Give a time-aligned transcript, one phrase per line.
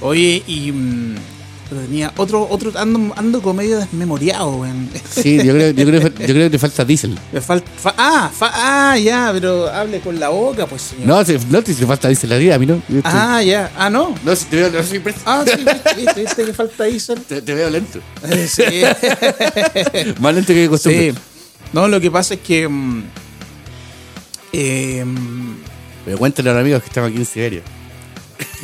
[0.00, 0.72] Oye, y.
[0.72, 1.16] mm,
[1.68, 4.90] pero tenía otro, otro ando, ando como medio desmemoriado, weón.
[5.08, 7.16] Sí, yo creo, yo creo, yo creo que te falta diésel.
[7.32, 7.70] Me falta.
[7.76, 8.50] fa- ah, fa-
[8.92, 11.06] ah, ya, pero hable con la boca, pues, señor.
[11.06, 12.74] No, si, no, si te falta diésel la vida, a mí no.
[12.88, 13.70] Estoy- Ah, ya.
[13.78, 14.16] Ah, no.
[14.24, 15.20] No, si te veo, no soy preso.
[15.24, 17.20] Ah, sí, viste, viste, viste que falta Diesel.
[17.28, 18.00] Te, te veo lento.
[18.28, 18.64] Eh, Sí.
[20.20, 21.12] Más lento que de costumbre.
[21.12, 21.18] sí.
[21.72, 22.66] No, lo que pasa es que.
[22.68, 23.02] mm,
[24.52, 25.54] eh, mm,
[26.04, 27.62] Pero cuéntale a los amigos que estamos aquí en Siberia.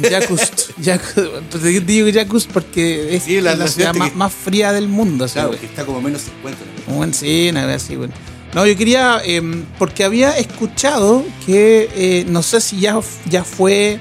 [0.01, 4.89] Te digo Yakutsk porque es Sí, la- la, la ciudad más, que- más fría del
[4.89, 5.25] mundo.
[5.25, 6.61] así, Claro, que está como menos 50.
[6.89, 6.95] ¿no?
[6.97, 8.15] Bueno, sí, una vez así, bueno.
[8.55, 9.43] No, yo quería, eh,
[9.79, 13.99] porque había escuchado que eh, no sé si ya, ya fue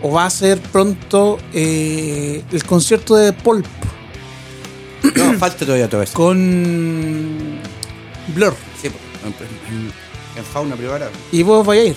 [0.00, 3.66] o va a ser pronto eh, el concierto de Pulp
[5.16, 6.14] No, falta todavía todo eso.
[6.14, 7.58] con
[8.34, 8.54] Blur.
[8.80, 9.02] Sí, pues,
[9.70, 9.92] en, en-
[10.36, 11.10] en fauna privada.
[11.32, 11.96] Y vos vais a ir.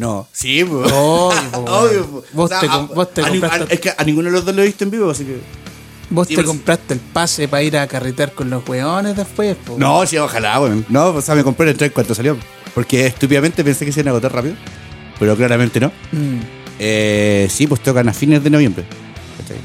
[0.00, 0.26] No.
[0.32, 0.90] Sí, pues.
[0.92, 2.24] Obvio, po, Obvio, po.
[2.32, 4.54] Vos te a- vos te a compraste- a- Es que a ninguno de los dos
[4.54, 5.38] lo he visto en vivo, así que.
[6.08, 9.56] Vos Sí, te pues- compraste el pase para ir a carretear con los weones después.
[9.56, 9.76] po.
[9.78, 10.84] No, sí, ojalá, weón.
[10.88, 12.36] No, o sea, me compré el tren cuando salió.
[12.74, 14.54] Porque estúpidamente pensé que se iban a agotar rápido.
[15.18, 15.88] Pero claramente no.
[16.12, 16.38] Mm.
[16.78, 18.84] Eh, sí, pues tocan a fines de noviembre.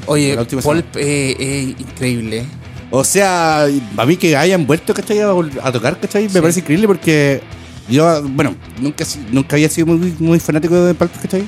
[0.06, 0.36] Oye.
[0.62, 2.44] Pulp eh, eh, increíble.
[2.90, 3.64] O sea,
[3.96, 5.20] a mí que hayan vuelto, ¿cachai?
[5.20, 5.30] A,
[5.62, 6.24] a tocar, ¿cachai?
[6.24, 6.40] Me Sí.
[6.40, 7.40] parece increíble porque
[7.88, 11.44] yo, bueno, nunca, nunca había sido muy, muy fanático de Pulp, ¿cachai?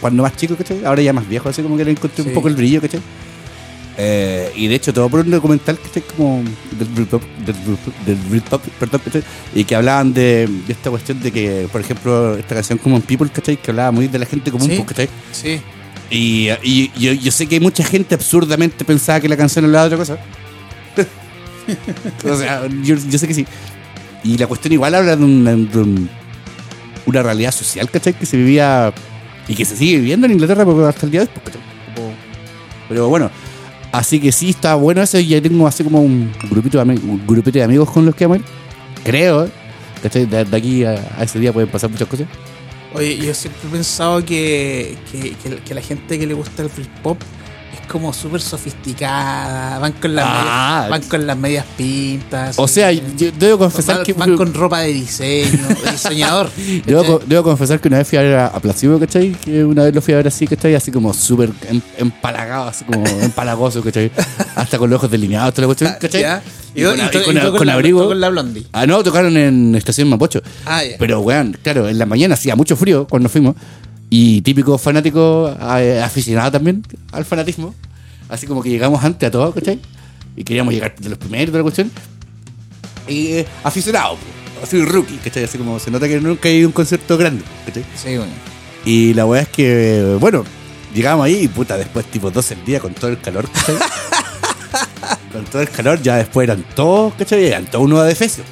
[0.00, 0.84] Cuando más chico, ¿cachai?
[0.84, 2.28] Ahora ya más viejo, así como que le encontré Sí.
[2.28, 3.00] un poco el brillo, ¿cachai?
[4.02, 6.42] Eh, y de hecho, todo por un documental que está como
[6.78, 7.22] del Britpop,
[8.06, 8.16] del
[8.78, 9.22] perdón, ¿cachai?
[9.54, 13.28] y que hablaban de, de esta cuestión de que, por ejemplo, esta canción Common People,
[13.30, 13.56] ¿cachai?
[13.58, 14.76] Que hablaba muy de la gente común, Sí.
[14.76, 15.08] pues, ¿cachai?
[15.32, 15.60] Sí.
[16.08, 19.88] Y, y yo, yo sé que hay mucha gente absurdamente pensaba que la canción hablaba
[19.88, 20.18] de otra cosa.
[22.30, 23.46] o sea, yo, yo sé que sí.
[24.24, 25.56] Y la cuestión igual habla de, una,
[27.06, 28.12] una realidad social, ¿cachai?
[28.14, 28.92] Que se vivía
[29.48, 32.12] y que se sigue viviendo en Inglaterra hasta el día de hoy,
[32.88, 33.30] Pero bueno,
[33.92, 37.58] así que sí, está bueno eso ya tengo así como un grupito de, un grupito
[37.58, 38.44] de amigos con los que vamos.
[39.04, 39.48] Creo.
[40.02, 40.26] ¿cachai?
[40.26, 42.26] De, aquí a, a ese día pueden pasar muchas cosas.
[42.94, 46.68] Oye, yo siempre he pensado que, que, que- que la gente que le gusta el
[46.68, 47.18] Britpop
[47.72, 49.78] es como súper sofisticada.
[49.78, 50.80] Van con las Ah.
[50.84, 52.58] medias, van con las medias pintas.
[52.58, 54.12] O sea, yo debo confesar van, que...
[54.12, 56.50] van con ropa de diseño, de diseñador.
[56.86, 57.28] Debo, ¿cachai?
[57.28, 59.32] debo confesar que una vez fui a ver a, a Placebo, ¿cachai?
[59.32, 60.74] Que una vez lo fui a ver así, ¿cachai?
[60.74, 64.10] Así como súper em- empalagado, así como empalagoso, ¿cachai?
[64.56, 66.20] Hasta con los ojos delineados, toda la cuestión, ¿cachai?
[66.22, 66.42] Ya.
[66.74, 68.06] Y con, y y to- con- y to- con la, abrigo.
[68.06, 68.64] con la blondie.
[68.72, 70.40] Ah, no, tocaron en Estación Mapocho.
[70.66, 70.96] Ah, ya.
[70.98, 73.56] Pero, weón, claro, en la mañana hacía mucho frío cuando fuimos.
[74.12, 75.56] Y típico fanático,
[76.02, 76.82] aficionado también
[77.12, 77.74] al fanatismo.
[78.28, 79.78] Así como que llegamos antes a todo, ¿cachai?
[80.36, 81.90] Y queríamos llegar de los primeros toda la cuestión.
[83.06, 84.16] Y eh, aficionado,
[84.62, 85.44] así rookie, ¿cachai?
[85.44, 87.84] Así como se nota que nunca he ido a un concierto grande, ¿cachai?
[87.96, 88.32] Sí, bueno.
[88.84, 90.44] Y la weá es que, bueno,
[90.92, 93.76] llegamos ahí y puta, después tipo 12 el día con todo el calor, ¿cachai?
[95.32, 97.44] con todo el calor, ya después eran todos, ¿cachai?
[97.44, 98.46] Eran todos unos adefesios.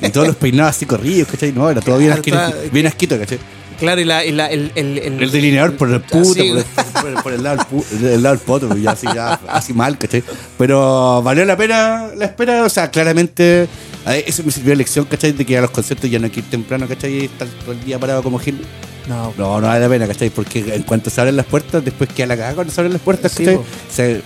[0.00, 1.52] y todos los peinados así corridos, ¿cachai?
[1.52, 2.38] No, era todo bien, asquito,
[2.72, 3.38] bien asquito, ¿cachai?
[3.82, 6.58] Claro, y, la, y la, el, el, el, El delineador por el puto, sí, por,
[6.58, 7.66] el, por el- por el lado
[8.00, 10.22] del lado del poto, ya así, ya, así mal, ¿cachai?
[10.56, 13.66] Pero valió la pena la espera, o sea, claramente,
[14.06, 15.32] a- eso me sirvió de lección, ¿cachai?
[15.32, 17.12] De que a los conciertos ya no hay que ir temprano, ¿cachai?
[17.12, 18.64] Y estar todo el día parado como Gil.
[19.08, 20.30] No, No, no vale la pena, ¿cachai?
[20.30, 23.02] Porque en cuanto se abren las puertas, después queda la cagada cuando se abren las
[23.02, 23.56] puertas, ¿cachai?
[23.90, 24.22] Se-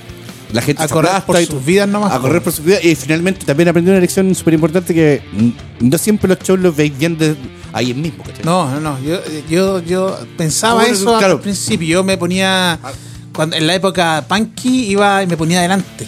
[0.52, 2.12] la gente a correr por sus vidas nomás.
[2.12, 5.22] a correr por su vida y finalmente también aprendí una lección súper importante que
[5.80, 7.34] no siempre los shows los veis bien de
[7.72, 8.44] ahí mismo, ¿cachai?
[8.44, 8.98] No, no, no.
[9.00, 11.34] Yo, yo, yo pensaba eso claro.
[11.34, 11.86] al principio.
[11.88, 12.78] Yo me ponía.
[13.34, 16.06] Cuando, en la época punky iba y me ponía adelante.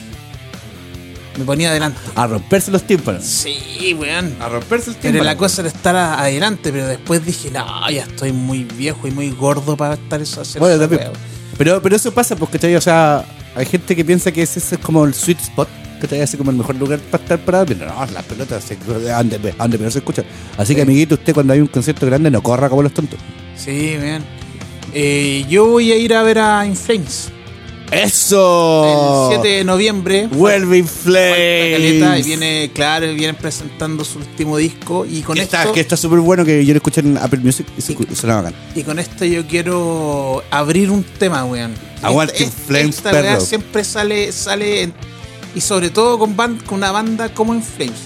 [1.37, 1.99] Me ponía adelante.
[2.17, 3.23] A romperse los tímpanos.
[3.25, 4.35] Sí, weón.
[4.41, 5.25] A romperse el Pero tímpano.
[5.25, 9.13] la cosa era estar a- adelante, pero después dije, no, ya estoy muy viejo y
[9.13, 11.11] muy gordo para estar eso hacer Bueno, esa también.
[11.11, 11.21] wea".
[11.57, 12.75] Pero, pero eso pasa porque, ¿cachai?
[12.77, 13.25] O sea,
[13.59, 15.69] hay gente que piensa que ese es como el sweet spot,
[16.01, 17.67] que Así como el mejor lugar para estar parado.
[17.67, 18.79] Pero no, las pelotas, se,
[19.13, 20.23] ande, ande, pero se escucha.
[20.57, 23.19] Así que, amiguito, usted cuando hay un concierto grande no corra como los tontos.
[23.57, 24.23] Sí, weón.
[24.95, 27.33] Eh, yo voy a ir a ver a Inflames.
[27.91, 29.31] ¡Eso!
[29.33, 30.27] El 7 de noviembre.
[30.31, 32.21] Vuelve Flames.
[32.21, 35.97] y viene, claro, vienen presentando su último disco y con que esto está, que está
[35.97, 38.55] súper bueno que yo lo escuché en Apple Music y se escu- suena bacán.
[38.75, 41.73] y con esto yo quiero abrir un tema, weón.
[42.03, 43.41] Aguante Esta- Flames, esta weá perro.
[43.41, 44.93] siempre sale sale en-
[45.55, 48.01] y sobre todo con, ban- con una banda como en Flames.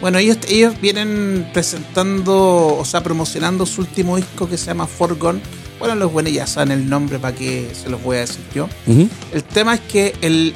[0.00, 5.40] Bueno, ellos, ellos vienen presentando, o sea, promocionando su último disco que se llama Forgone.
[5.82, 8.68] Bueno, los buenos ya saben el nombre para que se los voy a decir yo.
[8.86, 10.54] El tema es que el,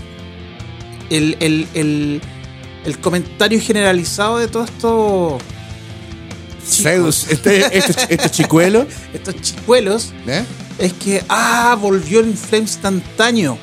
[1.10, 2.20] el, el, el,
[2.84, 5.38] el comentario generalizado de todo esto
[6.70, 8.86] chicos, Este- estos, estos chicuelos.
[9.12, 10.44] estos chicuelos, ¿eh?
[10.78, 13.58] es que, ah, volvió In Flames instantáneo.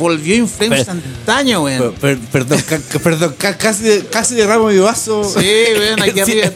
[0.00, 1.94] Volvió In Flames Pero- instantáneo, Per- weón.
[1.94, 5.22] per- perdón, ca- perdón ca- casi, casi derramo mi vaso.
[5.22, 5.46] Sí,
[5.78, 6.50] weón, aquí arriba.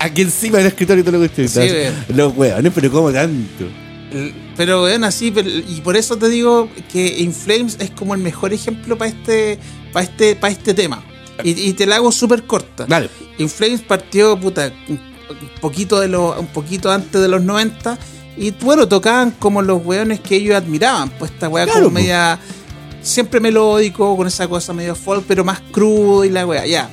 [0.00, 1.94] aquí encima del escritorio todo lo que estoy Sí, weón.
[2.08, 3.64] Los weones, pero ¿cómo tanto?
[4.56, 5.32] Pero weón, así,
[5.68, 9.58] y por eso te digo que In Flames es como el mejor ejemplo para este,
[9.92, 11.02] para este, para este tema.
[11.44, 12.84] Y, y te la hago súper corta.
[12.86, 13.08] Dale.
[13.38, 14.98] In Flames partió, puta, un
[15.60, 17.96] poquito, de los, un poquito antes de los 90.
[18.36, 21.10] Y bueno, tocaban como los weones que ellos admiraban.
[21.10, 22.38] Pues esta weá Claro, como media.
[23.08, 26.90] Siempre melódico, con esa cosa medio folk, pero más crudo y la weá, ya.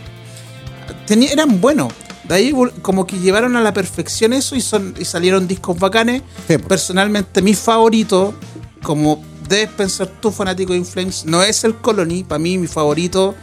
[1.06, 1.92] Tenía- eran buenos.
[2.24, 6.24] De ahí como que llevaron a la perfección eso y, son, y salieron discos bacanes.
[6.48, 6.58] Sí.
[6.58, 8.34] Personalmente mi favorito,
[8.82, 12.24] como debes pensar tú fanático de Inflames, no es el Colony.
[12.24, 13.36] Para mí mi favorito,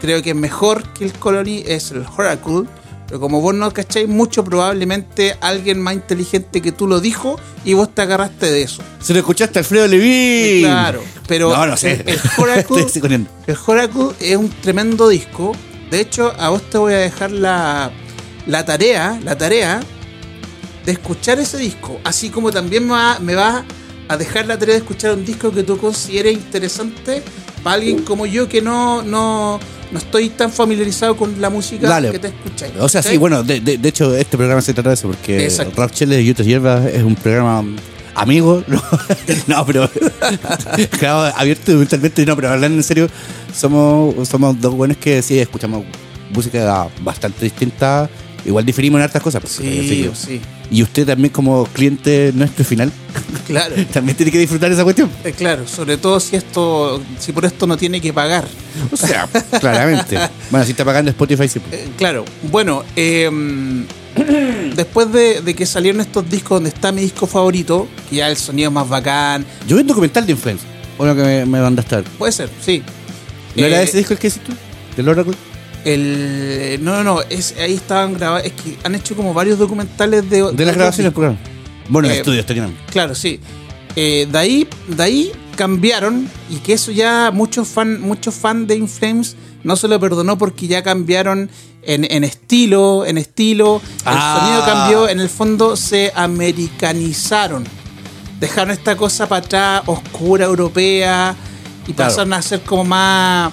[0.00, 2.64] creo que es mejor que el Colony, es el Oracle.
[3.06, 7.74] Pero como vos no cacháis mucho, probablemente alguien más inteligente que tú lo dijo y
[7.74, 8.82] vos te agarraste de eso.
[9.00, 10.62] Se lo escuchaste a Alfredo Levín.
[10.62, 12.02] Claro, pero No, no sé.
[12.06, 12.18] el,
[13.00, 13.30] poniendo.
[13.46, 13.56] el
[14.20, 15.52] es un tremendo disco.
[15.90, 17.90] De hecho, a vos te voy a dejar la,
[18.46, 19.80] la tarea, la tarea
[20.84, 22.00] de escuchar ese disco.
[22.04, 23.64] Así como también me va, me va
[24.08, 27.22] a dejar la tarea de escuchar un disco que tú consideres interesante
[27.64, 29.58] para alguien como yo que no, no,
[29.90, 32.12] no estoy tan familiarizado con la música Dale.
[32.12, 32.74] que te escucháis.
[32.78, 35.44] O sea, sí, bueno, de, de- de hecho, este programa se trata de eso, porque
[35.44, 35.72] Exacto.
[35.80, 37.64] Rap Chile de Hierba es un programa
[38.14, 38.80] amigo, no,
[39.48, 39.90] no, pero
[40.98, 43.08] claro, abierto mentalmente, no, pero hablando en serio,
[43.56, 45.84] somos, somos dos buenos que sí escuchamos
[46.32, 48.08] música bastante distinta,
[48.44, 49.40] igual diferimos en hartas cosas.
[49.40, 50.40] pues, Sí, sí,
[50.70, 52.90] Y usted también como cliente nuestro final,
[53.46, 53.74] claro.
[53.92, 55.10] también tiene que disfrutar esa cuestión.
[55.24, 58.44] Eh, Claro, sobre todo si esto, si por esto no tiene que pagar.
[58.90, 59.28] O sea,
[59.60, 60.18] claramente.
[60.50, 61.60] Bueno, si está pagando Spotify, sí.
[61.60, 61.74] pues.
[61.80, 63.30] Eh, claro, bueno, eh,
[64.74, 68.36] después de, de que salieron estos discos donde está mi disco favorito, que ya el
[68.36, 70.64] sonido es más bacán, Yo vi un documental de Influence,
[70.98, 72.06] uno que me, me mandaste a ver.
[72.18, 72.82] puede ser, sí.
[73.56, 74.56] ¿No era Eh, ese disco el que hiciste tú?
[74.96, 75.34] ¿Del Oracle?
[75.84, 80.28] El, no, no, no, es, ahí estaban grabados, es que han hecho como varios documentales
[80.30, 80.52] de...
[80.52, 81.38] De las grabaciones programa.
[81.88, 82.74] Bueno, Eh, estudios tenían.
[82.90, 83.38] Claro, sí.
[83.96, 88.76] Eh, de, ahí, de ahí cambiaron y que eso ya muchos fan, muchos fan de
[88.76, 91.50] Inflames no se lo perdonó porque ya cambiaron
[91.82, 94.38] en, en estilo, en estilo, el Ah.
[94.40, 97.64] sonido cambió, en el fondo se americanizaron.
[98.40, 101.34] Dejaron esta cosa para atrás, oscura, europea,
[101.86, 102.10] y Claro.
[102.10, 103.52] pasaron a ser como más,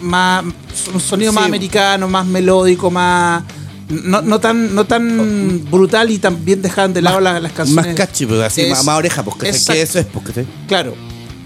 [0.00, 0.44] más
[0.92, 3.42] un sonido más americano, más melódico, más
[3.88, 7.86] no, no tan, no tan brutal y también dejaron de lado las, las canciones.
[7.86, 9.50] Más catchy, pues, así, Es- más, más oreja, pues, ¿cachai?
[9.50, 9.72] Exacto.
[9.72, 10.46] que eso es, pues, ¿cachai?
[10.66, 10.94] Claro.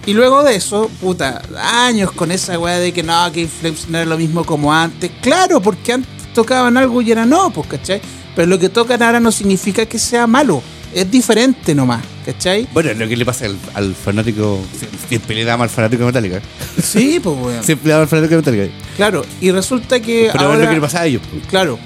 [0.04, 3.98] Y luego de eso, puta, años con esa weá de que no, que Flames no
[3.98, 5.12] era lo mismo como antes.
[5.20, 8.00] Claro, porque antes tocaban algo y era no, pues, ¿cachai?
[8.34, 10.60] Pero lo que tocan ahora no significa que sea malo.
[10.94, 12.66] Es diferente nomás, ¿cachai?
[12.72, 14.60] Bueno, es lo que le pasa al, al fanático,
[15.08, 16.42] siempre le damos al fanático de Metallica.
[16.82, 17.64] Sí, pues, weón.
[17.64, 18.74] Siempre le damos al fanático de Metallica.
[18.96, 19.24] Claro.
[19.40, 20.54] Y resulta que Pero ahora...
[20.58, 21.22] es lo que le pasa a ellos.
[21.30, 21.46] pues.
[21.46, 21.78] Claro.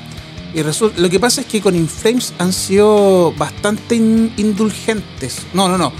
[0.54, 5.38] Y resulta, lo que pasa es que con Inflames han sido bastante in- indulgentes.
[5.54, 5.92] No, no, no.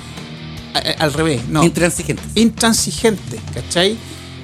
[0.75, 1.63] A- a- al revés, no.
[1.63, 2.25] Intransigentes.
[2.35, 3.97] intransigente, ¿cachai?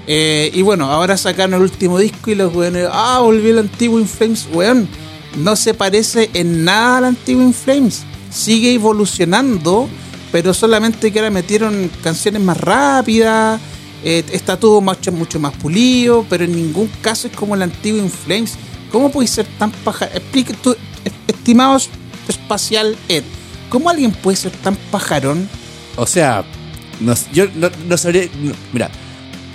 [0.06, 3.98] Eh, y bueno, ahora sacaron el último disco y los weones, ah, volvió el antiguo
[3.98, 4.88] Inflames, weón.
[5.36, 8.02] No se parece en nada al antiguo Inflames.
[8.32, 9.88] Sigue evolucionando,
[10.30, 13.60] pero solamente que ahora metieron canciones más rápidas,
[14.04, 18.00] eh, está todo mucho, mucho más pulido, pero en ningún caso es como el antiguo
[18.00, 18.54] Inflames.
[18.90, 20.06] ¿Cómo puede ser tan paja?
[20.06, 20.76] Explique tú,
[21.26, 21.88] estimados
[22.28, 23.24] espacial Ed,
[23.68, 25.48] ¿cómo alguien puede ser tan pajarón?
[25.96, 26.44] O sea,
[27.00, 28.28] no, yo no, no sabría.
[28.40, 28.90] no, mira,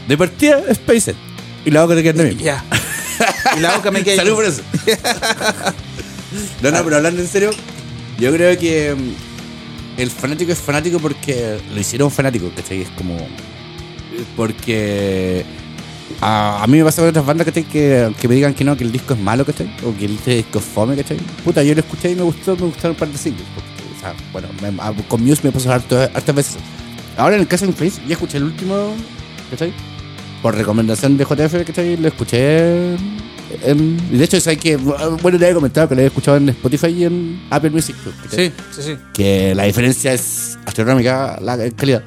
[0.07, 1.17] de partida SpaceX.
[1.65, 2.43] Y la boca te queda de mí.
[2.43, 2.63] Ya.
[3.57, 4.17] Y la boca me queda.
[4.17, 4.61] Salud por eso.
[6.61, 7.51] no, no, pero hablando en serio,
[8.19, 12.81] yo creo que mm, el fanático es fanático porque lo hicieron fanático, ¿cachai?
[12.81, 13.17] Es como.
[14.35, 15.45] Porque.
[16.21, 17.63] A, mí me pasa con otras bandas ¿cachai?
[17.65, 19.69] que, que me digan que no, que el disco es malo, ¿cachai?
[19.85, 21.17] O que el disco es fome, ¿cachai?
[21.43, 23.45] Puta, yo lo escuché y me gustó, me gustaron un par de singles.
[23.97, 24.47] o sea, bueno,
[25.07, 26.57] con Muse me pasó harto- hartas veces.
[27.17, 28.93] Ahora en el caso de Influence, ya escuché el último,
[29.51, 29.73] ¿cachai?
[30.41, 31.97] Por recomendación de JF, ¿cachai?
[31.97, 32.95] Lo escuché
[33.63, 36.87] en- de hecho, ¿sabes que Bueno, le había comentado que lo había escuchado en Spotify
[36.87, 37.95] y en Apple Music.
[38.29, 38.95] Sí, sí, sí.
[39.13, 42.03] Que la diferencia es astronómica la calidad.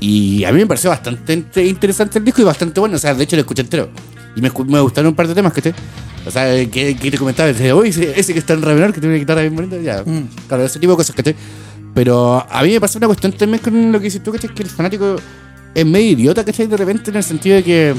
[0.00, 2.96] Y a mí me pareció bastante inte- interesante el disco y bastante bueno.
[2.96, 3.88] O sea, de hecho lo escuché entero.
[4.36, 5.72] Y me, me gustaron un par de temas que
[6.26, 8.92] O sea, que, que te comentaba, decía, uy, ese, ese que está en re menor,
[8.92, 10.02] que tiene una guitarra bien bonita, ya.
[10.04, 10.28] Mm.
[10.48, 11.34] Claro, ese tipo de cosas, ¿cachai?
[11.94, 14.52] Pero a mí me pasa una cuestión también con lo que dices tú, ¿cachai?
[14.54, 15.16] Que el fanático
[15.74, 16.66] es medio idiota, ¿cachai?
[16.66, 17.94] De repente, en el sentido de que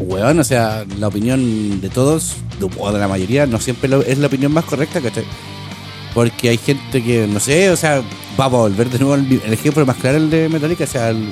[0.00, 4.02] weón, o sea, la opinión de todos, de- o de la mayoría, no siempre lo-
[4.02, 5.24] es la opinión más correcta, ¿cachai?
[6.14, 8.02] Porque hay gente que, no sé, o sea,
[8.36, 11.10] vamos a volver de nuevo al el ejemplo más claro, el de Metallica, o sea,
[11.10, 11.28] el-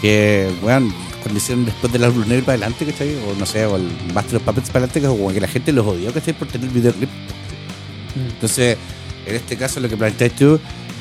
[0.00, 3.16] que, weón, cuando hicieron después del álbum negro para adelante, ¿cachai?
[3.28, 5.72] O no sé, o el Master of Puppets para adelante, que, como que la gente
[5.72, 6.34] los odió, ¿cachai?
[6.34, 7.08] Por tener videoclip.
[8.34, 8.76] Entonces,
[9.26, 10.60] en este caso, lo que planteas tú,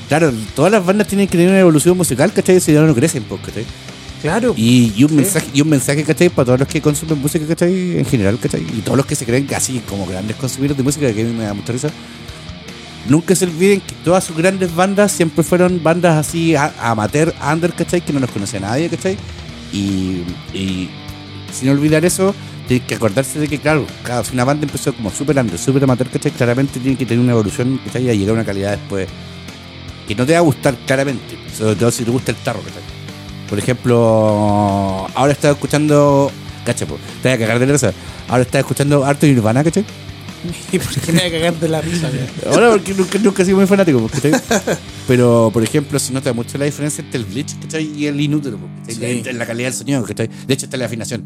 [0.10, 2.60] claro, todas las bandas tienen que tener una evolución musical, ¿cachai?
[2.60, 3.66] Si no, no crecen, pues, ¿cachai?
[4.22, 4.54] Claro.
[4.58, 6.30] Y, y un mensaje, y un mensaje, ¿cachai?
[6.30, 8.00] Para todos los que consumen música, ¿cachai?
[8.00, 8.62] En general, ¿cachai?
[8.62, 11.34] Y todos los que se creen así como grandes consumidores de música, que a mí
[11.34, 11.90] me da mucha risa.
[13.08, 18.02] Nunca se olviden que todas sus grandes bandas siempre fueron bandas así amateur, under, ¿cachai?
[18.02, 19.18] Que no los conocía nadie, ¿cachai?
[19.72, 20.90] Y, y
[21.54, 22.34] sin olvidar eso,
[22.68, 25.84] tienen que acordarse de que, claro, claro, si una banda empezó como super under, super
[25.84, 26.32] amateur, ¿cachai?
[26.32, 28.10] Claramente tiene que tener una evolución, ¿cachai?
[28.10, 29.08] Y llegar a una calidad después
[30.08, 32.97] que no te va a gustar claramente, sobre todo si te gusta el tarro, ¿cachai?
[33.50, 36.32] Por ejemplo, ahora estaba escuchando.
[36.66, 37.94] Cacha, po, te voy a cagar de la risa.
[38.28, 39.86] Ahora estaba escuchando harto Nirvana, ¿cachai?
[40.72, 42.10] ¿Y por qué me voy a cagar de la risa?
[42.52, 44.32] Ahora porque nunca, nunca he sido muy fanático, ¿cachai?
[45.08, 47.86] Pero, por ejemplo, se nota mucho la diferencia entre el Bleach, ¿cachai?
[47.96, 48.60] Y el Inútero.
[48.88, 49.00] Sí.
[49.02, 50.30] En, la calidad del sonido, ¿cachai?
[50.46, 51.26] De hecho, está la afinación.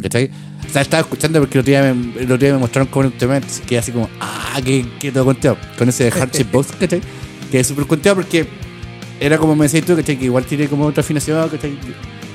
[0.00, 0.30] ¿Cachai?
[0.68, 3.06] O sea, estaba escuchando porque el otro día me, el otro día me mostraron como
[3.06, 5.58] un tema que así como, ah, que, que todo conteado.
[5.76, 7.00] Con ese Hardship Box, ¿cachai?
[7.50, 8.46] Que es súper conteado porque
[9.22, 10.18] era como me decías tú, ¿cachai?
[10.18, 11.78] Que igual tiene como otra afinación, ¿cachai?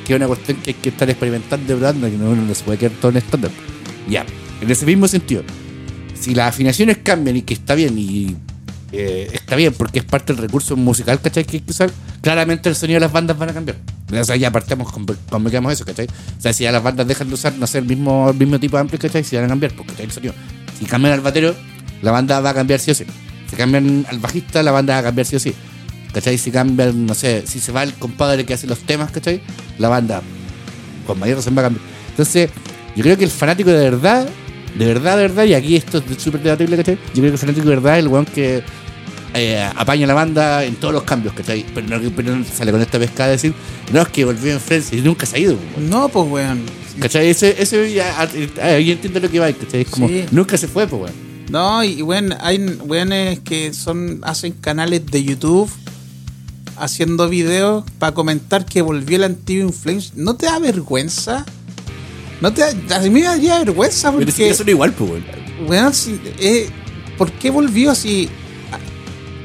[0.06, 2.64] Que es una cuestión que hay que estar experimentando, de verdad, que no, no se
[2.64, 3.52] puede quedar todo en estándar.
[4.10, 4.26] Ya,
[4.62, 5.44] en ese mismo sentido,
[6.18, 8.38] si las afinaciones cambian y que está bien y
[8.94, 11.44] eh, está bien porque es parte del recurso musical, ¿cachai?
[11.44, 11.92] Que hay que usar,
[12.22, 13.78] claramente el sonido de las bandas van a cambiar.
[14.18, 16.08] O sea, ya partamos con, convengamos eso, ¿cachai?
[16.08, 18.78] O sea, si ya las bandas dejan de usar, no sé, el mismo, mismo tipo
[18.78, 19.26] de amplios, ¿cachai?
[19.26, 20.06] Si van a cambiar, porque ¿cachai?
[20.06, 20.34] el sonido.
[20.80, 21.54] Si cambian al batero,
[22.02, 23.06] la banda va a cambiar sí o sí.
[23.50, 25.54] Si cambian al bajista, la banda va a cambiar sí o sí.
[26.18, 26.36] ¿Cachai?
[26.40, 29.40] Si cambian, no sé, si se va el compadre que hace los temas, ¿cachai?
[29.78, 30.24] La banda
[31.06, 31.86] con mayor razón va a cambiar.
[32.10, 32.50] Entonces,
[32.96, 34.28] yo creo que el fanático de verdad,
[34.76, 36.96] de verdad, de verdad, y aquí esto es súper debatible, ¿cachai?
[36.96, 38.64] Yo creo que el fanático de verdad es el weón que
[39.36, 41.64] eh, apaña la banda en todos los cambios, ¿cachai?
[41.76, 43.54] Pero no, pero no sale con esta pescada de decir,
[43.94, 45.88] no, es que volvió en Friends y nunca se ha ido, weón.
[45.92, 46.64] No, pues, weón.
[47.00, 47.30] ¿cachai?
[47.30, 49.82] Ese, ese ya, yo entiendo lo que va, ¿cachai?
[49.82, 50.26] Es como, Sí.
[50.32, 51.28] nunca se fue, pues, weón.
[51.52, 55.70] No, y bueno, hay weones que son hacen canales de YouTube
[56.80, 60.14] haciendo videos para comentar que volvió el antiguo Inflames.
[60.16, 61.46] ¿No te da vergüenza?
[62.42, 65.24] No te da, a mí me daría vergüenza Pero si porque, son igual, pues,
[65.68, 66.70] weón, si- eh,
[67.18, 68.30] ¿por qué volvió si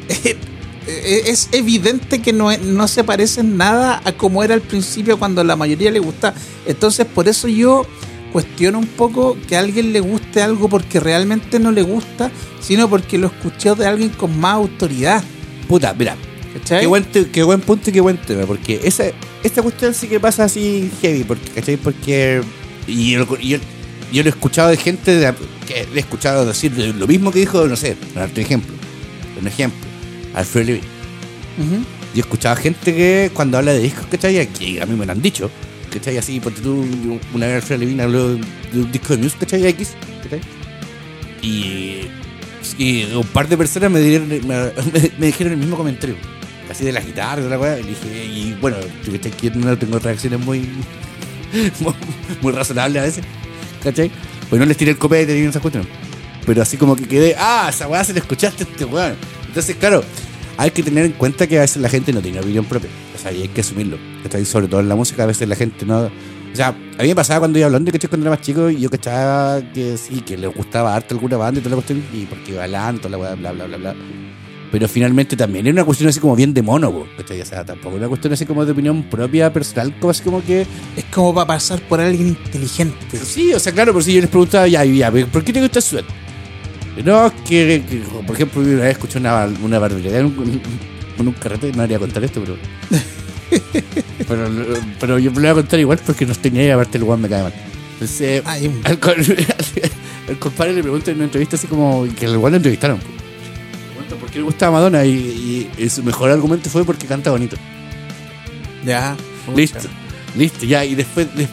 [0.09, 5.19] eh, es evidente que no, no se parece en nada a como era al principio
[5.19, 6.35] cuando la mayoría le gusta?
[6.67, 7.87] Entonces, por eso yo
[8.33, 12.89] cuestiono un poco que a alguien le guste algo porque realmente no le gusta, sino
[12.89, 15.23] porque lo escuchó de alguien con más autoridad.
[15.69, 16.17] Puta, mira,
[16.55, 16.81] ¿Cachai?
[16.83, 19.05] Qué buen, qué buen punto y qué buen tema, porque esa,
[19.43, 21.77] esta cuestión sí que pasa así heavy, porque, ¿cachai?
[21.77, 22.43] Porque
[22.87, 23.59] y yo, yo,
[24.13, 25.33] yo lo he escuchado de gente de-
[25.67, 28.75] que le he escuchado decir lo mismo que dijo, no sé, por darte un ejemplo,
[29.41, 29.81] un ejemplo,
[30.35, 30.83] Alfred Levin.
[31.59, 31.75] Ujú.
[32.15, 34.47] Yo he escuchado gente que cuando habla de discos, ¿cachai?
[34.49, 35.51] Que a mí me lo han dicho,
[35.91, 36.19] ¿cachai?
[36.19, 36.85] Así, porque tú,
[37.33, 38.41] una vez Alfred Levin habló de
[38.75, 39.67] un disco de Muse, ¿cachai?
[39.69, 39.93] X,
[40.23, 40.41] ¿cachai?
[41.41, 42.03] Y,
[42.79, 44.41] y un par de personas me, dieron, me,
[45.19, 46.17] me dijeron el mismo comentario,
[46.71, 49.99] así de la guitarra, de la weá, y dije, y bueno, yo que no tengo
[49.99, 50.69] reacciones muy,
[52.41, 53.25] muy, razonables a veces,
[53.83, 54.11] ¿cachai?
[54.49, 55.91] Pues no les tiré el copete ni esas cuestiones.
[56.45, 59.15] Pero así como que quedé, ah, esa weá se la escuchaste a este weón.
[59.47, 60.03] Entonces, claro,
[60.57, 62.91] hay que tener en cuenta que a veces la gente no tiene opinión propia.
[63.15, 63.99] O sea, y hay que asumirlo.
[64.23, 64.45] ¿cachai?
[64.45, 66.07] Sobre todo en la música, a veces la gente no.
[66.07, 68.09] O sea, a mí me pasaba cuando iba hablando, ¿cachai?
[68.09, 71.61] Cuando era más chico, y yo cachaba que sí, que le gustaba harto alguna banda
[71.61, 73.95] y toda la cuestión, y porque hablando, toda la weá, bla, bla, bla, bla.
[74.73, 76.89] Pero finalmente también era una cuestión así como bien de mono.
[76.89, 80.63] O sea, tampoco una cuestión así como de opinión propia, personal, como así como que.
[80.97, 83.19] Es como para pasar por alguien inteligente.
[83.19, 85.83] Sí, o sea, claro, por si yo les preguntaba, ya, ya, ¿por qué te gusta
[85.83, 86.07] Sweat?
[87.05, 90.63] No, es que, que, por ejemplo, una vez escuché una, una barbaridad en un,
[91.19, 92.57] en un carrete, no haría contar esto, pero.
[94.27, 94.49] pero,
[94.99, 97.21] pero yo me lo voy a contar igual porque no tenía idea, aparte el guan
[97.21, 97.55] me cae mal.
[97.93, 102.57] Entonces, Ay, al, compadre le pregunta en una entrevista así como que el guan lo
[102.57, 102.99] entrevistaron.
[102.99, 103.22] po.
[104.33, 105.11] Le preguntan por qué le gustaba Madonna y,
[105.79, 107.57] y- y su mejor argumento fue porque canta bonito.
[108.85, 109.17] Ya.
[109.55, 109.79] Listo,
[110.37, 111.49] listo, ya, y después, de-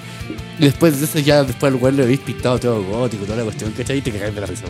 [0.59, 3.71] después de eso, ya después al weón le habéis pintado todo gótico, toda la cuestión,
[3.71, 3.97] ¿cachai?
[3.97, 4.65] Y te cagáis de la risa,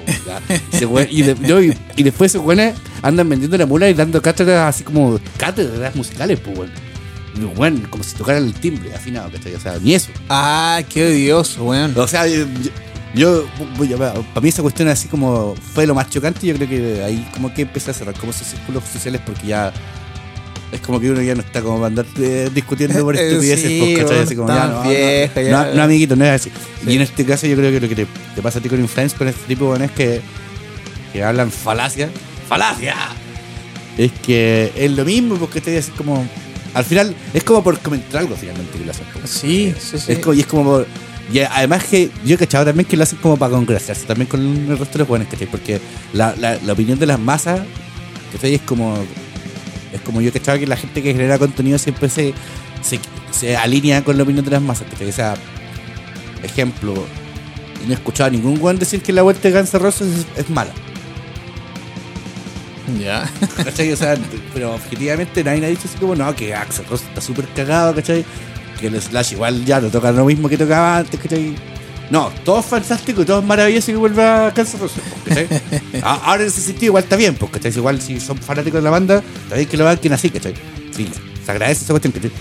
[0.87, 4.21] weón, y, de- yo- y, y después esos weones andan vendiendo la mula y dando
[4.21, 6.71] cátedras así como cátedras musicales, pues weón.
[7.57, 9.53] Weón, como si tocaran el timbre afinado, ¿cachai?
[9.55, 10.09] O sea, ni eso.
[10.29, 11.93] Ah, qué odioso, weón.
[11.97, 12.45] O sea, yo,
[13.15, 13.45] yo-
[13.87, 17.27] yo- para mí esa cuestión así como fue lo más chocante, yo creo que ahí
[17.33, 19.73] como que empecé a cerrar como esos círculos sociales porque ya
[20.71, 23.79] Es como que uno ya no está como andar eh, discutiendo por Eh, estupideces, sí,
[23.79, 24.05] pues, ¿cachai?
[24.05, 25.51] bueno, Así como, ya, no, no, no, ya.
[25.65, 26.51] no, no, amiguito, no es así.
[26.83, 26.91] Sí.
[26.91, 28.79] Y en este caso yo creo que lo que te, te pasa a ti con
[28.79, 30.21] Influence, con este tipo de weones que,
[31.11, 32.11] que hablan falacia,
[32.47, 32.93] falacia,
[33.97, 36.23] es que es lo mismo, porque te así como,
[36.75, 39.07] al final, es como por comentar algo finalmente que lo hacen.
[39.11, 39.27] pues.
[39.27, 40.11] Sí, sí, sí.
[40.11, 40.87] Es como, y es como por-
[41.31, 44.41] y además que yo he cachado también que lo hacen como para congraciarse también con
[44.41, 45.47] el resto de los jóvenes, ¿cachai?
[45.47, 45.79] Porque
[46.13, 47.61] la, la, la opinión de las masas,
[48.31, 48.55] ¿cachai?
[48.55, 48.97] Es como
[49.93, 52.33] es como yo he cachado que la gente que genera contenido siempre se,
[52.81, 52.99] se,
[53.31, 55.09] se alinea con la opinión de las masas, ¿cachai?
[55.09, 55.35] O sea,
[56.43, 56.93] ejemplo,
[57.85, 60.45] no he escuchado a ningún weón decir que la vuelta de Guns N' Roses es,
[60.45, 60.71] es mala.
[62.99, 63.29] Ya.
[63.63, 63.91] ¿Cachai?
[63.91, 64.17] O sea,
[64.53, 68.25] pero objetivamente nadie ha dicho así como, no, que Axel Rose está súper cagado, ¿cachai?
[68.79, 71.53] Que el Slash igual ya no toca lo mismo que tocaba antes, ¿cachai?
[72.09, 75.47] No, todo es fantástico, todo es maravilloso que vuelva a Axel Rose, ¿cachai?
[76.01, 77.71] A- Ahora en ese sentido igual está bien, pues, ¿cachai?
[77.75, 79.21] Igual si son fanáticos de la banda,
[79.53, 80.53] bien que lo banquen así, ¿cachai?
[80.95, 81.07] Sí,
[81.45, 82.31] se agradece esa cuestión, ¿cachai?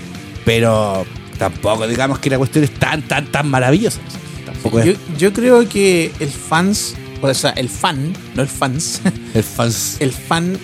[0.44, 1.04] Pero
[1.38, 3.98] tampoco digamos que la cuestión es tan, tan, tan maravillosa.
[4.46, 9.00] Tampoco Yo, es yo creo que el fans, o sea, el fan, no el fans,
[9.34, 9.96] el fans.
[10.00, 10.56] el fan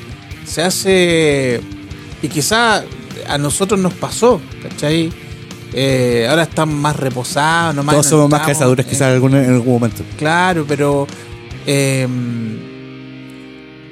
[0.47, 1.61] se hace.
[2.23, 2.83] Y quizá
[3.29, 5.13] a nosotros nos pasó, ¿cachai?
[5.77, 9.51] Eh, ahora están más reposados, nomás Todos somos más cazadores eh, quizás en algún, en
[9.55, 10.03] algún momento.
[10.17, 11.07] Claro, pero.
[11.67, 12.07] eh,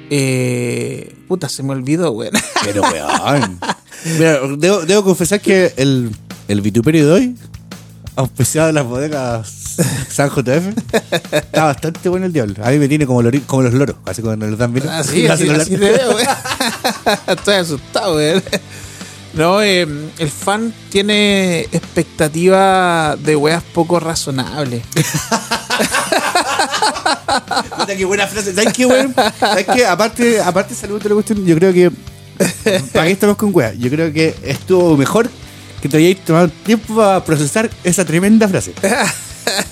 [0.09, 2.29] eh, puta, se me olvidó, güey.
[2.63, 3.59] Pero, weón.
[4.17, 6.11] Mira, debo, debo confesar que el,
[6.47, 7.35] el vituperio de hoy,
[8.15, 9.49] auspiciado de las bodegas
[10.09, 10.77] San JF,
[11.31, 12.55] está bastante bueno el diablo.
[12.63, 14.89] A mí me tiene como, lori- como los loros, así cuando los dan vino.
[14.91, 16.25] Así, así, así te veo, güey.
[17.27, 18.41] Estoy asustado, güey.
[19.33, 19.87] No, eh,
[20.17, 24.83] el fan tiene expectativa de weas poco razonables.
[27.97, 28.53] Qué buena frase.
[28.53, 29.15] ¿Sabes qué, weón?
[29.39, 29.85] ¿Sabes qué?
[29.85, 31.91] Aparte, aparte de salud de la cuestión, yo creo que.
[32.93, 33.77] ¿Para qué estamos con weas?
[33.77, 35.29] Yo creo que estuvo mejor
[35.81, 38.73] que te hayáis tomado tiempo para procesar esa tremenda frase.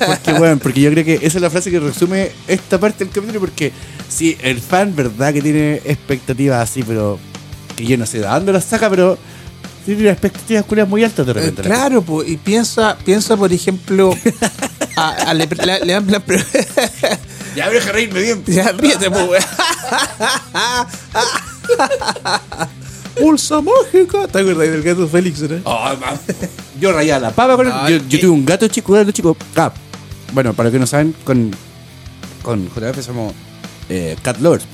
[0.05, 3.13] Porque, weón, porque yo creo que esa es la frase que resume esta parte del
[3.13, 3.39] capítulo.
[3.39, 3.71] Porque
[4.09, 7.19] si el fan, verdad, que tiene expectativas así, pero
[7.75, 9.17] que yo no sé de dónde las saca, pero
[9.85, 11.63] tiene unas expectativas culias muy altas de Eh, repente.
[11.63, 14.15] la claro, pues, y piensa, piensa por ejemplo,
[14.95, 16.21] a, a le, le- le dan la.
[17.55, 18.43] Ya me deja reírme bien.
[18.47, 19.43] Ya ríete, pues, weón.
[23.19, 24.27] Pulsa mágica.
[24.27, 25.57] ¿Te acuerdas del gato Félix, no?
[25.65, 25.89] Oh,
[26.79, 27.73] yo rayaba la papa con él.
[27.75, 28.21] Ay, Yo, yo eh.
[28.21, 29.35] tuve un gato chico, un gato chico.
[29.55, 29.71] Ah,
[30.33, 31.51] bueno, para los que no saben, con,
[32.41, 33.33] con JF somos
[33.89, 34.65] eh, cat lovers.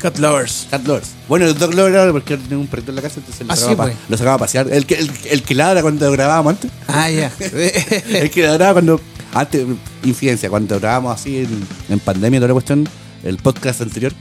[0.00, 0.66] Cat lovers.
[0.70, 1.08] Cat lovers.
[1.28, 3.56] Bueno, el dog lover ahora porque tenía un perrito en la casa, entonces lo, Ah,
[3.56, 4.18] sacaba, sí, pa- pues.
[4.18, 4.68] sacaba a pasear.
[4.72, 6.70] El que, el, el que ladra cuando grabábamos antes.
[6.88, 7.32] Ah, ya.
[7.40, 9.00] el que ladraba cuando.
[9.32, 9.64] Antes,
[10.04, 12.88] infidencia, cuando grabábamos así en, en pandemia, toda la cuestión,
[13.22, 14.12] el podcast anterior,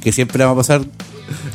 [0.00, 0.86] que siempre vamos a pasar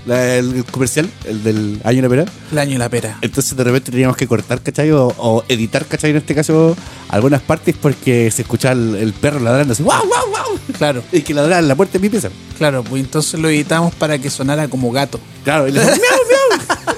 [0.05, 2.25] la- el, comercial, el del año de la pera.
[2.51, 3.17] El año de la pera.
[3.21, 4.91] Entonces de repente teníamos que cortar, ¿cachai?
[4.91, 6.11] O, o editar, ¿cachai?
[6.11, 6.75] En este caso,
[7.09, 10.59] algunas partes porque se escuchaba el, el perro ladrando así, ¡wow, wow, wow!
[10.77, 12.29] Claro, Y que ladraba en la puerta de mi pieza.
[12.57, 15.19] claro, pues entonces lo editamos para que sonara como gato.
[15.43, 16.95] Claro, y le decía, ¡miau, miau!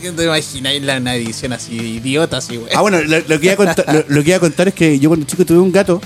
[0.00, 2.70] ¿Qué te imagináis la una edición así, idiota, así, güey?
[2.74, 4.74] Ah, bueno, lo, lo que iba a contar, lo, lo que iba a contar es
[4.74, 6.00] que yo cuando chico tuve un gato,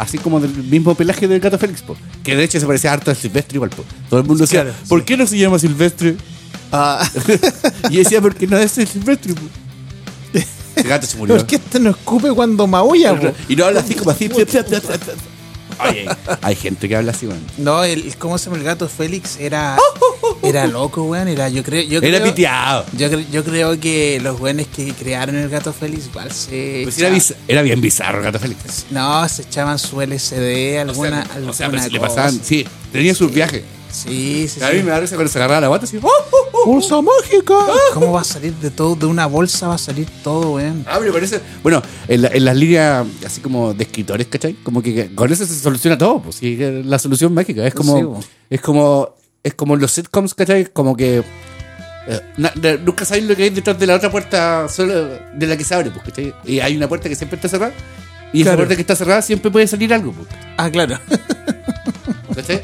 [0.00, 3.10] así como del mismo pelaje del gato Félix, po, que de hecho se parecía harto
[3.10, 3.70] a Silvestre igual.
[3.70, 3.84] Po.
[4.08, 6.16] Todo el mundo decía, Claro, ¿por qué no se llama Silvestre?
[6.72, 7.08] Ah,
[7.90, 9.34] y decía, porque no es Silvestre.
[9.34, 9.40] po".
[10.76, 11.36] El gato se murió.
[11.38, 13.32] ¿Por qué este no escupe cuando maulla, po?
[13.48, 14.28] Y no habla así como así.
[15.88, 16.06] Oye,
[16.42, 17.44] hay gente que habla así, weón.
[17.58, 19.38] No, el, ¿cómo se llama el gato Félix?
[19.38, 19.76] Era,
[20.42, 21.28] era loco, weón.
[21.28, 22.84] Era, yo creo, yo Era creo, piteado.
[22.92, 26.82] yo, yo creo que los weones que crearon el gato Félix igual se.
[26.84, 26.98] Pues
[27.48, 28.86] era, bien bizarro el gato Félix.
[28.90, 31.20] No, se echaban su LCD, alguna.
[31.22, 33.62] o sea, o sea, alguna pero si le pasaban, sí, tenía sus viajes.
[33.92, 34.82] Sí, sí, A mí sí.
[34.84, 35.98] me da risa cuando se agarraba la bata así.
[36.00, 36.49] ¡oh, oh, oh!
[36.66, 37.54] Bolsa mágica.
[37.94, 38.94] ¿Cómo va a salir de todo?
[38.94, 40.84] De una bolsa va a salir todo, weón.
[40.88, 41.40] Ah, pero parece.
[41.62, 44.54] Bueno, en, la- en las líneas así como de escritores, ¿cachai?
[44.62, 47.66] Como que con eso se soluciona todo, pues que la solución mágica.
[47.66, 48.20] Es como.
[48.22, 49.14] Sí, es como.
[49.42, 50.66] Es como los sitcoms, ¿cachai?
[50.66, 51.18] Como que.
[52.08, 55.46] eh, na- na- nunca sabéis lo que hay detrás de la otra puerta solo de
[55.46, 56.34] la que se abre, pues, ¿cachai?
[56.44, 57.72] Y hay una puerta que siempre está cerrada.
[58.32, 58.58] Y esa Claro.
[58.58, 60.98] puerta que está cerrada siempre puede salir algo, pues, Ah, claro.
[62.34, 62.60] ¿cachai?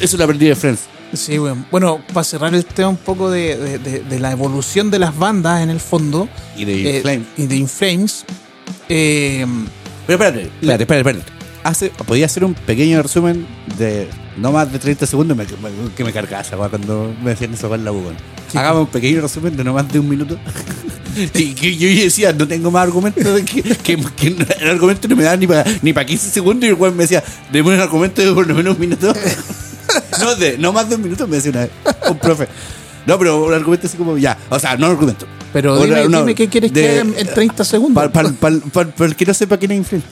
[0.00, 0.80] Eso lo aprendí de Friends.
[1.14, 1.64] Sí, weón.
[1.70, 5.16] Bueno, para cerrar el tema un poco de, de- de- de la evolución de las
[5.16, 6.28] bandas en el fondo.
[6.56, 7.24] Y de eh, Flame.
[7.36, 8.24] y de Inflames.
[8.88, 9.46] eh,
[10.06, 11.32] Pero espérate, espérate, espérate, espérate.
[11.64, 13.46] Hace, podía hacer un pequeño resumen
[13.78, 16.12] de no más de 30 segundos me- me- que me
[16.56, 18.14] weá cuando me decían eso con la bugón.
[18.54, 20.38] Hagamos un pequeño resumen de no más de un minuto.
[21.34, 23.62] y que yo decía, no tengo más argumentos, que-
[24.06, 24.26] que
[24.60, 27.04] el argumento no me da ni para ni pa 15 segundos y el weón me
[27.04, 29.12] decía, deme un argumento de por lo menos un minuto.
[30.20, 31.70] no, de no más de un minuto me decía una vez,
[32.10, 32.48] un profe.
[33.06, 34.36] No, pero un argumento así como, ya.
[34.50, 35.26] O sea, no un argumento.
[35.52, 38.10] Pero dime, una- dime qué quieres de- que haga en 30 segundos.
[38.10, 38.28] Para
[39.08, 40.04] el que no sepa quién es Inflame.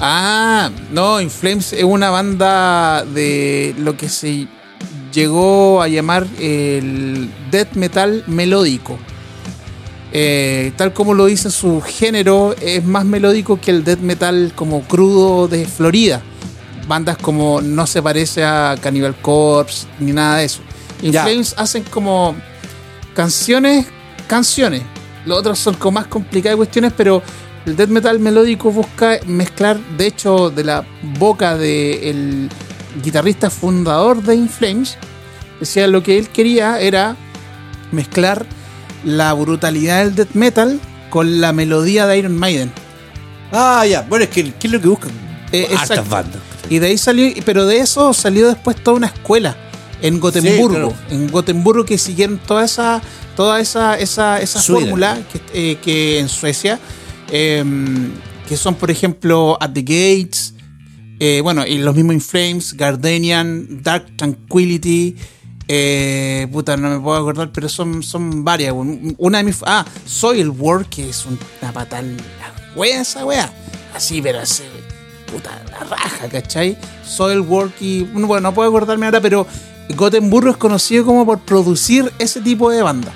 [0.00, 4.48] Ah, no, In Flames es una banda de lo que se
[5.12, 8.98] llegó a llamar el death metal melódico.
[10.12, 14.82] Eh, tal como lo dice su género, es más melódico que el death metal como
[14.82, 16.22] crudo de Florida.
[16.86, 20.60] Bandas como No se parece a Cannibal Corpse ni nada de eso.
[21.02, 21.12] In.
[21.12, 22.34] Flames hacen como
[23.14, 23.86] canciones,
[24.26, 24.82] canciones.
[25.26, 27.22] Los otros son como más complicadas cuestiones, pero
[27.66, 30.84] el death metal melódico busca mezclar, de hecho, de la
[31.18, 32.50] boca del
[33.02, 34.98] guitarrista fundador de In Flames,
[35.60, 37.16] decía lo que él quería era
[37.90, 38.46] mezclar
[39.04, 42.72] la brutalidad del death metal con la melodía de Iron Maiden.
[43.52, 44.02] Ah, ya.
[44.02, 45.12] Bueno, es que ¿qué es lo que buscan?
[45.52, 46.42] Eh, Hartas bandas.
[46.70, 49.56] Y de ahí salió, pero de eso salió después toda una escuela
[50.02, 53.02] en Gotemburgo, en Gotemburgo que siguieron toda esa,
[53.36, 56.78] toda esa, esa, esa fórmula que, eh, que en Suecia,
[57.30, 57.64] eh,
[58.48, 60.54] que son por ejemplo At the Gates,
[61.20, 65.16] eh, bueno, y los mismos In Flames, Gardenian, Dark Tranquility,
[65.68, 68.72] eh, puta, no me puedo acordar, pero son, son varias.
[68.72, 69.56] Un- Una de mis.
[69.64, 71.86] Ah, Soil War, que es una la
[72.76, 73.50] wea esa wea.
[73.94, 74.64] Así, pero así,
[75.26, 76.76] puta, la raja, ¿cachai?
[77.06, 78.02] Soil War y.
[78.02, 79.46] Bueno, no puedo acordarme ahora, pero
[79.96, 83.12] Gotemburgo es conocido como por producir ese tipo de banda.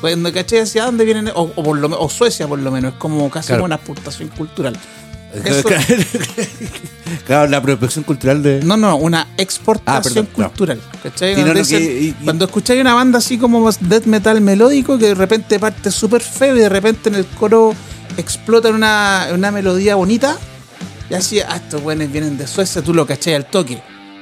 [0.00, 2.98] Cuando caché hacia dónde vienen, o, o por lo, o Suecia por lo menos, es
[2.98, 3.60] como casi Claro.
[3.62, 4.76] como una exportación cultural.
[5.44, 5.68] Eso-
[7.26, 8.62] claro, la apropiación cultural de.
[8.62, 10.48] No, no, una exportación Ah, perdón, no.
[10.48, 10.80] cultural.
[11.02, 11.30] ¿cachai?
[11.30, 14.40] No, Cuando, no, que- dicen- y- y- cuando escucháis una banda así como death metal
[14.40, 17.74] melódico que de repente parte súper feo y de repente en el coro
[18.16, 20.36] explota en una, una melodía bonita,
[21.14, 23.80] y así, ah, estos buenos vienen de Suecia, tú lo cachai al toque.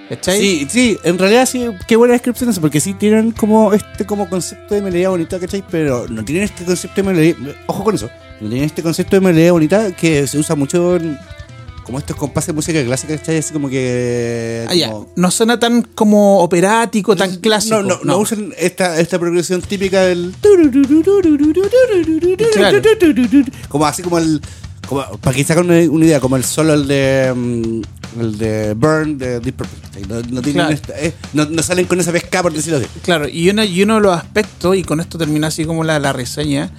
[0.08, 0.38] ¿Cachai?
[0.38, 4.28] Sí, sí, en realidad sí, qué buena descripción eso, porque sí tienen como este como
[4.28, 5.64] concepto de melodía bonita, ¿cachai?
[5.70, 9.20] Pero no tienen este concepto de melodía, ojo con eso, no tienen este concepto de
[9.20, 11.16] melodía bonita que se usa mucho en,
[11.84, 13.38] como estos compases de música clásica, ¿cachai?
[13.38, 14.66] Así como que...
[14.68, 14.90] Ah, ya.
[14.90, 17.82] como- No suena tan como operático, tan clásico.
[17.82, 20.34] No, no, no, usan esta, esta progresión típica del...
[22.52, 22.82] Claro.
[23.68, 24.42] Como así como el...
[24.88, 27.32] Como, para que se hagan una, una idea, como el solo el de...
[27.34, 29.62] mm, el de Burn de Deep.
[30.08, 30.70] No, no tienen Claro.
[30.72, 32.86] esta- eh, no, no salen con esa pesca, por decirlo así.
[33.02, 35.98] Claro, y uno, y uno de los aspectos, y con esto termina así como la,
[35.98, 36.70] la reseña.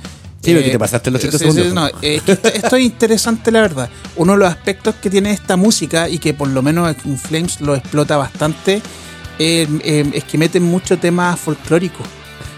[0.44, 1.74] Sí, porque te pasaste los 30 sí, sí, segundos.
[1.74, 3.90] no, eh, que esto, esto es interesante, la verdad.
[4.18, 7.62] Uno de los aspectos que tiene esta música y que por lo menos In Flames
[7.62, 8.82] lo explota bastante
[9.40, 12.04] eh, eh, es que meten mucho tema folclórico.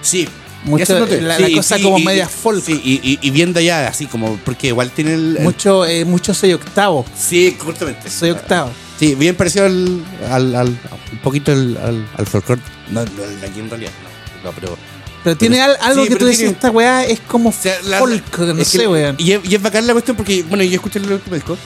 [0.02, 0.28] Sí.
[0.66, 2.64] Mucho- la- cosa como media folk.
[2.64, 5.38] Sí, y, y, y viendo ya así como, porque igual tiene el...
[5.38, 7.06] el- Mucho, eh, mucho soy octavo.
[7.18, 8.10] sí, justamente.
[8.10, 8.72] Soy octavo.
[9.00, 10.80] Sí, bien parecido al, al, al-
[11.12, 12.62] un poquito al, al, al folclore.
[12.92, 13.92] No, no, el de aquí en realidad,
[14.44, 14.78] no, no, pero...
[15.24, 17.76] Pero tiene al- algo sí, que tú decís, tiene- esta weá es como O sea,
[17.88, 19.16] la- folk, no es que- sé, weón.
[19.18, 21.58] Y es, y es bacán la cuestión porque, bueno, yo escuché el disco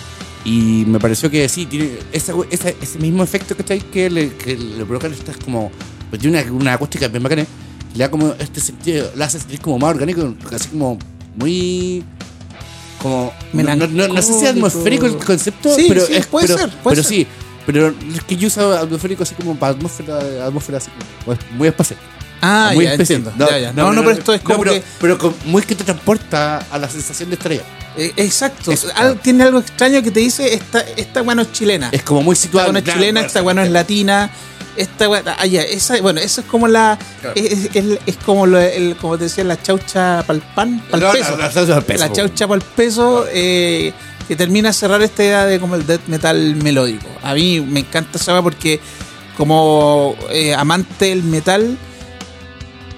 [0.46, 3.80] y me pareció que sí, tiene esa, esa- ese mismo efecto ¿cachai?
[3.82, 5.72] que le, que le provocan estas como.
[6.10, 7.46] Pues tiene una, una acústica bien bacana,
[7.94, 10.98] le da como este sentido, la hace sentir como más orgánico, así como
[11.36, 12.04] muy.
[13.02, 13.32] Como.
[13.54, 16.26] No, no, no- no sé si es atmosférico el concepto, Sí, pero sí, es.
[16.28, 17.16] puede pero, ser, puede pero ser.
[17.18, 17.28] sí.
[17.66, 20.90] Pero es que yo uso atmosférico así como para atmósfera, atmósfera así
[21.24, 22.00] como muy espacial.
[22.42, 23.32] Ah, muy ya entiendo.
[23.38, 23.74] ya, ya.
[23.74, 24.84] No, no, pero esto es como pero, que.
[25.00, 27.64] pero con- muy que te transporta a la sensación de estar allá.
[27.98, 28.72] eh, exacto.
[28.96, 29.20] Al-.
[29.20, 31.90] Tiene algo extraño que te dice: esta, esta weá no es chilena.
[31.92, 32.72] Es como muy Esta situado.
[32.72, 34.30] weá no es chilena, esta weá no es latina.
[34.76, 35.24] Esta weá.
[35.38, 36.98] Ah, ya, esa, bueno, eso es como la.
[37.22, 37.36] Claro.
[37.36, 40.98] Es, es- es como, lo, el, como te decía, la chaucha para el pan, para
[41.12, 41.32] el peso.
[41.98, 42.14] la peso.
[42.16, 43.26] Chaucha para el peso.
[43.32, 43.94] eh,
[44.28, 47.08] que termina a cerrar esta idea de como el death metal melódico.
[47.24, 48.80] A mí me encanta esa porque,
[49.36, 51.76] como eh, amante del metal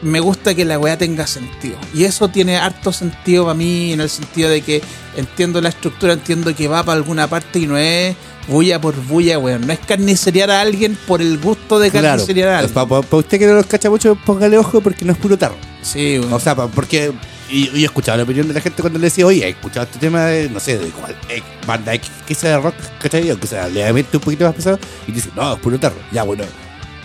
[0.01, 1.77] me gusta que la weá tenga sentido.
[1.93, 4.81] Y eso tiene harto sentido para mí, en el sentido de que
[5.17, 8.15] entiendo la estructura, entiendo que va para alguna parte y no es
[8.47, 9.67] bulla por bulla, weón.
[9.67, 12.07] No es carnicería a alguien por el gusto de Claro.
[12.07, 12.73] carnicería a alguien.
[12.73, 15.55] Para usted que no los cacha mucho, póngale ojo porque no es puro tarro.
[15.81, 16.33] Sí, weón.
[16.33, 17.11] O sea, pa- porque.
[17.49, 19.83] Y, y he escuchado la opinión de la gente cuando le decía, oye, he escuchado
[19.85, 23.29] este tema de, no sé, de cuál, eh, banda X que sea rock, ¿cachai?
[23.29, 25.97] Aunque sea levemente un poquito más pesado, y dice, no, es puro tarro.
[26.13, 26.45] Ya, bueno,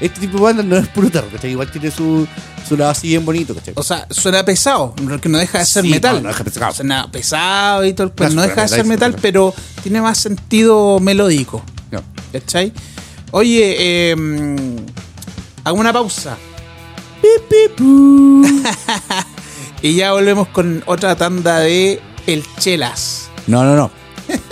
[0.00, 1.50] este tipo de banda no es puro tarro, ¿cachai?
[1.52, 2.26] Igual tiene su,
[2.68, 3.74] su lado así bien bonito, ¿cachai?
[3.76, 6.16] O sea, suena pesado, que no deja de ser Sí, metal.
[6.16, 6.72] no, no deja pesado.
[6.74, 10.00] Suena pesado y todo, pero Claro, no suena deja de ser metal, metal, pero tiene
[10.02, 11.62] más sentido melódico.
[11.90, 12.02] No.
[12.32, 12.72] ¿Cachai?
[13.30, 13.76] Oye,
[14.12, 14.16] eh,
[15.64, 16.37] hago una pausa.
[19.82, 23.28] y ya volvemos con otra tanda de El Chelas.
[23.46, 23.90] No, no, no.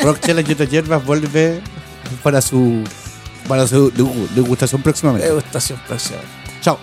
[0.00, 1.61] Rock Challenge de Hierbas vuelve
[2.22, 2.85] para su
[3.48, 3.90] para su
[4.35, 5.26] degustación próximamente.
[5.26, 6.18] Degustación próxima.
[6.61, 6.78] Chao.